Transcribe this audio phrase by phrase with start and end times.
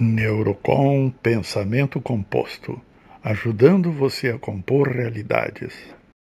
[0.00, 2.80] Neurocom Pensamento Composto,
[3.22, 5.74] ajudando você a compor realidades.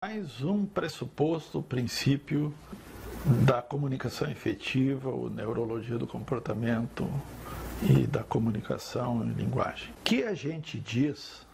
[0.02, 2.54] Mais um pressuposto, princípio
[3.45, 7.07] da comunicação efetiva, ou neurologia do comportamento
[7.83, 9.90] e da comunicação em linguagem.
[9.90, 11.47] O que a gente diz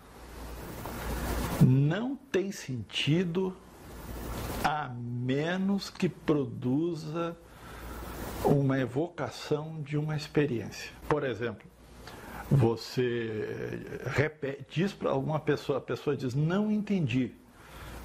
[1.61, 3.53] não tem sentido
[4.63, 7.37] a menos que produza
[8.45, 10.93] uma evocação de uma experiência.
[11.09, 11.67] Por exemplo,
[12.51, 17.33] você repete, diz para alguma pessoa, a pessoa diz, não entendi.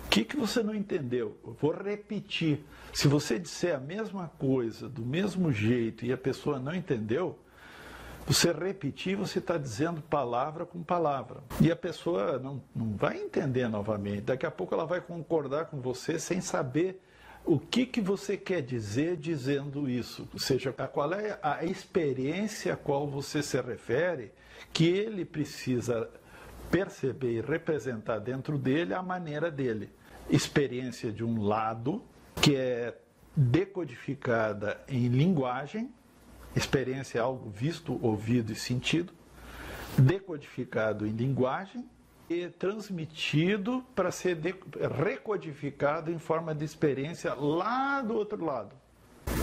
[0.06, 1.38] O que, que você não entendeu?
[1.46, 2.66] Eu vou repetir.
[2.92, 7.40] Se você disser a mesma coisa, do mesmo jeito, e a pessoa não entendeu,
[8.28, 11.42] você repetir, você está dizendo palavra com palavra.
[11.60, 14.22] E a pessoa não, não vai entender novamente.
[14.22, 17.02] Daqui a pouco ela vai concordar com você sem saber
[17.46, 20.28] o que, que você quer dizer dizendo isso?
[20.34, 24.32] Ou seja, qual é a experiência a qual você se refere
[24.72, 26.10] que ele precisa
[26.72, 29.90] perceber e representar dentro dele a maneira dele.
[30.30, 32.02] Experiência de um lado,
[32.42, 32.98] que é
[33.36, 35.94] decodificada em linguagem,
[36.56, 39.14] experiência é algo visto, ouvido e sentido,
[39.98, 41.86] decodificado em linguagem,
[42.58, 44.38] transmitido para ser
[45.04, 48.76] recodificado em forma de experiência lá do outro lado.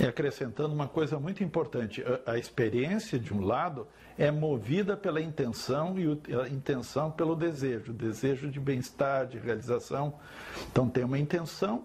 [0.00, 5.20] E acrescentando uma coisa muito importante: a, a experiência de um lado é movida pela
[5.20, 10.14] intenção e a intenção pelo desejo, desejo de bem-estar, de realização.
[10.70, 11.84] Então tem uma intenção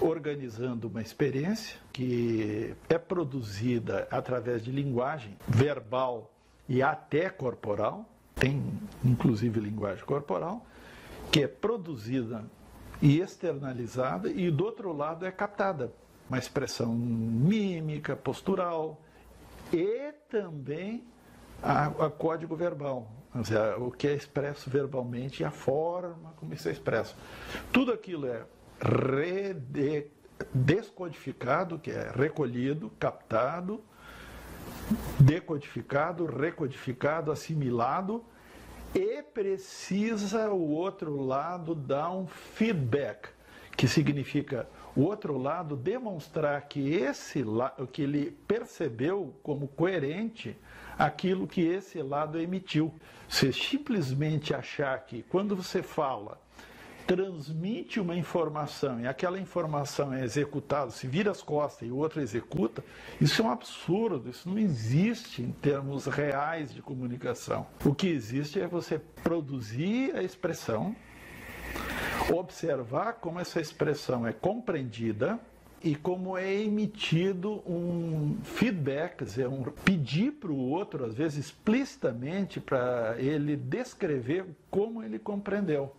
[0.00, 6.30] organizando uma experiência que é produzida através de linguagem verbal
[6.68, 8.08] e até corporal,
[8.44, 8.62] tem
[9.02, 10.66] inclusive linguagem corporal,
[11.32, 12.44] que é produzida
[13.00, 15.90] e externalizada e do outro lado é captada.
[16.28, 19.00] Uma expressão mímica, postural
[19.72, 21.06] e também
[21.62, 23.10] a, a código verbal,
[23.44, 27.16] seja, o que é expresso verbalmente e a forma como isso é expresso.
[27.72, 28.44] Tudo aquilo é
[28.78, 30.08] rede,
[30.52, 33.82] descodificado, que é recolhido, captado,
[35.18, 38.22] decodificado, recodificado, assimilado
[38.94, 43.28] e precisa o outro lado dar um feedback,
[43.76, 47.44] que significa o outro lado demonstrar que esse
[47.92, 50.56] que ele percebeu como coerente
[50.96, 52.94] aquilo que esse lado emitiu.
[53.28, 56.40] Você simplesmente achar que quando você fala
[57.06, 62.20] transmite uma informação e aquela informação é executada, se vira as costas e o outro
[62.20, 62.84] executa,
[63.20, 67.66] isso é um absurdo, isso não existe em termos reais de comunicação.
[67.84, 70.94] O que existe é você produzir a expressão,
[72.30, 75.38] observar como essa expressão é compreendida
[75.82, 81.46] e como é emitido um feedback, quer dizer, um pedir para o outro, às vezes
[81.46, 85.94] explicitamente, para ele descrever como ele compreendeu.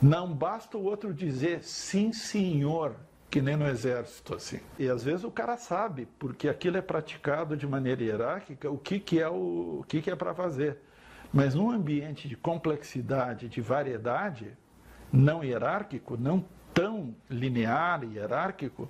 [0.00, 2.96] Não basta o outro dizer sim, senhor,
[3.30, 4.60] que nem no exército assim.
[4.78, 9.00] E às vezes o cara sabe, porque aquilo é praticado de maneira hierárquica, o que,
[9.00, 10.78] que é o, o que, que é para fazer.
[11.32, 14.56] Mas num ambiente de complexidade, de variedade,
[15.12, 18.88] não hierárquico, não tão linear e hierárquico,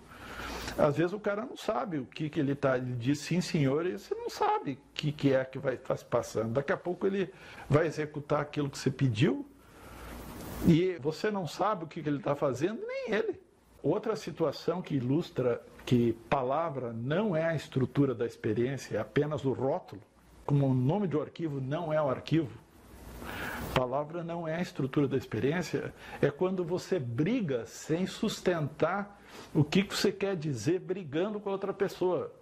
[0.77, 2.77] às vezes o cara não sabe o que, que ele está.
[2.77, 5.89] Ele diz sim, senhor, e você não sabe o que, que é que vai estar
[5.89, 6.53] tá se passando.
[6.53, 7.33] Daqui a pouco ele
[7.71, 9.47] vai executar aquilo que você pediu,
[10.67, 13.41] e você não sabe o que ele está fazendo, nem ele.
[13.83, 19.53] Outra situação que ilustra que palavra não é a estrutura da experiência, é apenas o
[19.53, 20.03] rótulo.
[20.45, 22.51] Como o nome do arquivo não é o arquivo,
[23.75, 29.21] palavra não é a estrutura da experiência, é quando você briga sem sustentar
[29.55, 32.33] o que você quer dizer brigando com outra pessoa.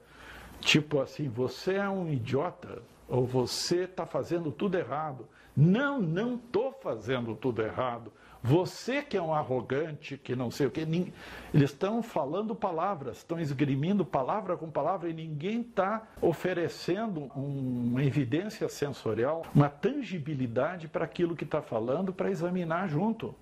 [0.61, 5.29] Tipo assim, você é um idiota, ou você está fazendo tudo errado.
[5.57, 8.13] Não, não estou fazendo tudo errado.
[8.43, 10.81] Você que é um arrogante, que não sei o que.
[10.81, 18.69] Eles estão falando palavras, estão esgrimindo palavra com palavra e ninguém está oferecendo uma evidência
[18.69, 23.35] sensorial, uma tangibilidade para aquilo que está falando para examinar junto.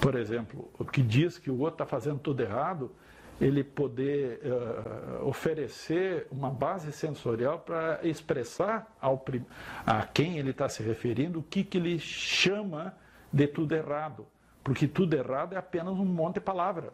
[0.00, 2.92] Por exemplo, o que diz que o outro está fazendo tudo errado,
[3.40, 9.24] ele poder uh, oferecer uma base sensorial para expressar ao,
[9.84, 12.94] a quem ele está se referindo o que, que ele chama
[13.32, 14.26] de tudo errado.
[14.62, 16.92] Porque tudo errado é apenas um monte de palavra.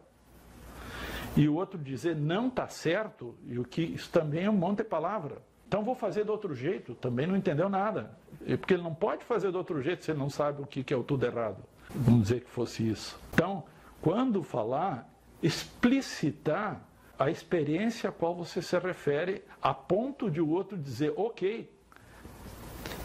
[1.36, 4.78] E o outro dizer não está certo, e o que isso também é um monte
[4.78, 5.38] de palavra.
[5.68, 8.18] Então vou fazer de outro jeito, também não entendeu nada.
[8.58, 10.92] Porque ele não pode fazer de outro jeito se ele não sabe o que, que
[10.92, 11.62] é o tudo errado.
[11.94, 13.20] Vamos dizer que fosse isso.
[13.32, 13.62] Então,
[14.00, 15.08] quando falar,
[15.42, 16.86] explicitar
[17.18, 21.70] a experiência a qual você se refere, a ponto de o outro dizer, ok,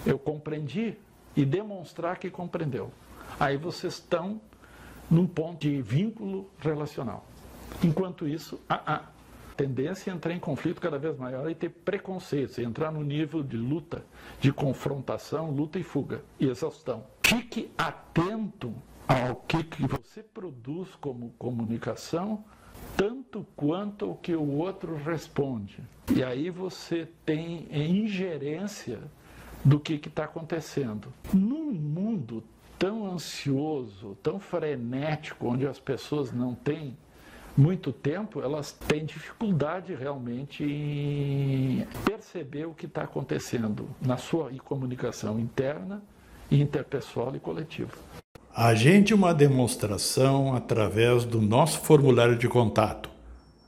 [0.06, 0.98] Eu compreendi
[1.36, 2.92] e demonstrar que compreendeu.
[3.40, 4.40] Aí vocês estão
[5.10, 7.26] num ponto de vínculo relacional.
[7.84, 9.04] Enquanto isso, a,
[9.56, 13.58] tendência é entrar em conflito cada vez maior e ter preconceitos, entrar no nível de
[13.58, 14.06] luta,
[14.40, 17.06] de confrontação, luta e fuga e exaustão.
[17.24, 18.74] Fique atento
[19.08, 22.44] ao que, que você produz como comunicação,
[22.98, 25.80] tanto quanto o que o outro responde.
[26.14, 29.00] E aí você tem ingerência
[29.64, 31.12] do que está acontecendo.
[31.34, 32.44] Num mundo
[32.78, 36.96] tão ansioso, tão frenético, onde as pessoas não têm
[37.58, 45.40] muito tempo, elas têm dificuldade realmente em perceber o que está acontecendo na sua comunicação
[45.40, 46.04] interna,
[46.52, 47.94] interpessoal e coletiva.
[48.58, 53.10] Agende uma demonstração através do nosso formulário de contato.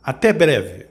[0.01, 0.87] Até breve!